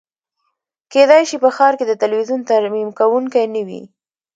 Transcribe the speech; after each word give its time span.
کیدای 0.91 1.23
شي 1.29 1.37
په 1.43 1.49
ښار 1.55 1.73
کې 1.79 1.85
د 1.87 1.93
تلویزیون 2.01 2.41
ترمیم 2.51 2.89
کونکی 2.99 3.45
نه 3.53 3.61
وي 3.67 3.83